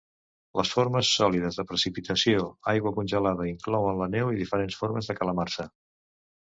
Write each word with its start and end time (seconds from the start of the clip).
Les 0.59 0.69
formes 0.77 1.11
sòlides 1.17 1.59
de 1.61 1.65
precipitació, 1.73 2.49
aigua 2.73 2.95
congelada, 2.97 3.49
inclouen 3.53 4.03
la 4.03 4.11
neu 4.19 4.35
i 4.35 4.43
diferents 4.45 4.83
formes 4.85 5.11
de 5.13 5.21
calamarsa. 5.23 5.73